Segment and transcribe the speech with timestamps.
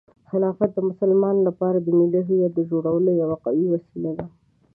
[0.29, 4.25] خلافت د مسلمانانو لپاره د ملي هویت د جوړولو لپاره یوه قوي وسیله ده.